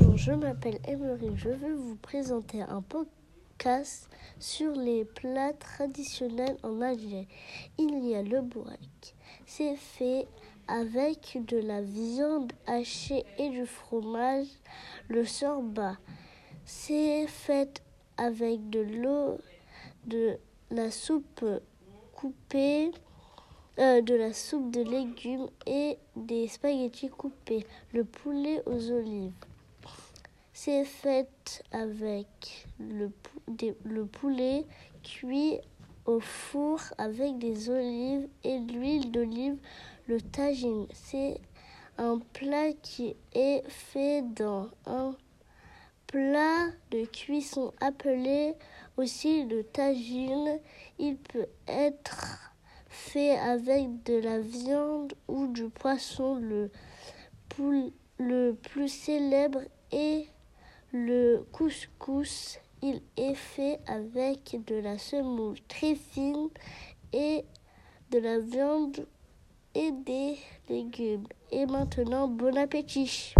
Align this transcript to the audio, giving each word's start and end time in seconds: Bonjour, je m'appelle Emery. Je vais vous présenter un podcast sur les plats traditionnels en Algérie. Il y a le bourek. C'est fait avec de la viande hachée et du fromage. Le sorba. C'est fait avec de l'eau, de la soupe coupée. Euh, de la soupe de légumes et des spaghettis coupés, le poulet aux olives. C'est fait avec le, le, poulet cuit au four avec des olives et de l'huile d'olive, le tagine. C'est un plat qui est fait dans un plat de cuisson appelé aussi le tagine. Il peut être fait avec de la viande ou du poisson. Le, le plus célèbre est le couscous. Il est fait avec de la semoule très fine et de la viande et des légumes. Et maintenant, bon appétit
Bonjour, 0.00 0.16
je 0.16 0.32
m'appelle 0.32 0.78
Emery. 0.86 1.30
Je 1.36 1.48
vais 1.48 1.72
vous 1.72 1.96
présenter 1.96 2.62
un 2.62 2.82
podcast 2.82 4.08
sur 4.38 4.72
les 4.72 5.04
plats 5.04 5.52
traditionnels 5.52 6.56
en 6.62 6.80
Algérie. 6.80 7.26
Il 7.78 8.06
y 8.06 8.14
a 8.14 8.22
le 8.22 8.40
bourek. 8.42 9.14
C'est 9.46 9.76
fait 9.76 10.26
avec 10.68 11.38
de 11.46 11.58
la 11.58 11.80
viande 11.82 12.52
hachée 12.66 13.24
et 13.38 13.48
du 13.48 13.66
fromage. 13.66 14.46
Le 15.08 15.24
sorba. 15.24 15.96
C'est 16.64 17.26
fait 17.26 17.82
avec 18.16 18.70
de 18.70 18.80
l'eau, 18.80 19.38
de 20.06 20.38
la 20.70 20.90
soupe 20.90 21.44
coupée. 22.12 22.92
Euh, 23.78 24.02
de 24.02 24.14
la 24.14 24.32
soupe 24.32 24.72
de 24.72 24.82
légumes 24.82 25.48
et 25.64 25.98
des 26.16 26.48
spaghettis 26.48 27.10
coupés, 27.10 27.64
le 27.92 28.02
poulet 28.02 28.60
aux 28.66 28.90
olives. 28.90 29.30
C'est 30.60 30.84
fait 30.84 31.62
avec 31.70 32.66
le, 32.80 33.12
le, 33.84 34.06
poulet 34.06 34.66
cuit 35.04 35.60
au 36.04 36.18
four 36.18 36.80
avec 36.98 37.38
des 37.38 37.70
olives 37.70 38.28
et 38.42 38.58
de 38.58 38.72
l'huile 38.72 39.12
d'olive, 39.12 39.56
le 40.08 40.20
tagine. 40.20 40.88
C'est 40.92 41.40
un 41.96 42.18
plat 42.32 42.72
qui 42.82 43.14
est 43.34 43.62
fait 43.68 44.22
dans 44.34 44.68
un 44.86 45.14
plat 46.08 46.66
de 46.90 47.04
cuisson 47.04 47.72
appelé 47.80 48.56
aussi 48.96 49.44
le 49.44 49.62
tagine. 49.62 50.58
Il 50.98 51.18
peut 51.18 51.46
être 51.68 52.52
fait 52.88 53.38
avec 53.38 54.02
de 54.02 54.14
la 54.14 54.40
viande 54.40 55.14
ou 55.28 55.46
du 55.46 55.68
poisson. 55.68 56.34
Le, 56.34 56.72
le 58.18 58.54
plus 58.54 58.88
célèbre 58.88 59.60
est 59.92 60.26
le 60.92 61.44
couscous. 61.52 62.58
Il 62.82 63.02
est 63.16 63.34
fait 63.34 63.80
avec 63.86 64.56
de 64.66 64.76
la 64.76 64.98
semoule 64.98 65.58
très 65.66 65.96
fine 65.96 66.48
et 67.12 67.44
de 68.10 68.18
la 68.18 68.38
viande 68.38 69.06
et 69.74 69.90
des 69.90 70.36
légumes. 70.68 71.26
Et 71.50 71.66
maintenant, 71.66 72.28
bon 72.28 72.56
appétit 72.56 73.34